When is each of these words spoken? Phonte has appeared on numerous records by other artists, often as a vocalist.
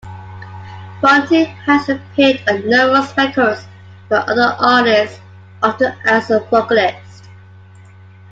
Phonte 0.99 1.45
has 1.67 1.87
appeared 1.87 2.41
on 2.49 2.67
numerous 2.67 3.15
records 3.15 3.67
by 4.09 4.17
other 4.17 4.55
artists, 4.59 5.19
often 5.61 5.91
as 6.07 6.31
a 6.31 6.39
vocalist. 6.39 7.25